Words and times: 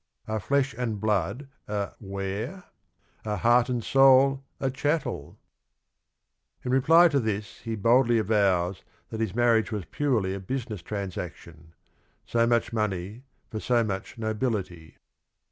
Are 0.27 0.39
flesh 0.39 0.73
and 0.75 0.99
blood 0.99 1.47
a 1.67 1.91
ware? 1.99 2.63
Are 3.23 3.37
heart 3.37 3.69
and 3.69 3.83
soul 3.83 4.43
a 4.59 4.71
chattel?'" 4.71 5.37
In 6.65 6.71
reply 6.71 7.07
to 7.09 7.19
this 7.19 7.59
he 7.59 7.75
boldly 7.75 8.17
avows 8.17 8.83
that 9.11 9.19
his 9.19 9.35
mar 9.35 9.49
riage 9.53 9.71
was~ 9.71 9.85
pur 9.85 10.17
ely 10.17 10.29
a 10.29 10.39
b 10.39 10.55
usiness— 10.55 10.81
ffahsaction,— 10.81 11.73
so 12.25 12.47
much 12.47 12.73
money 12.73 13.25
for 13.51 13.59
so 13.59 13.83
much 13.83 14.17
nobility. 14.17 14.97